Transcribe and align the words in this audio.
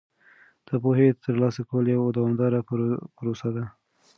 د 0.67 0.69
پوهې 0.83 1.07
ترلاسه 1.23 1.61
کول 1.69 1.85
یوه 1.95 2.09
دوامداره 2.17 2.59
پروسه 3.17 3.49
ده. 3.55 3.63